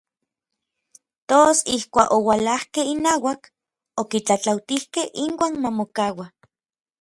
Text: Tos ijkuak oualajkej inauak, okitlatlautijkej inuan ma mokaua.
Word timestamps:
Tos 1.29 1.59
ijkuak 1.75 2.09
oualajkej 2.17 2.87
inauak, 2.95 3.41
okitlatlautijkej 4.01 5.07
inuan 5.23 5.53
ma 5.61 5.69
mokaua. 5.77 6.25